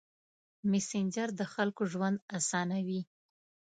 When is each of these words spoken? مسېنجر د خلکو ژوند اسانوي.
مسېنجر 0.69 1.29
د 1.39 1.41
خلکو 1.53 1.81
ژوند 1.91 2.17
اسانوي. 2.37 3.01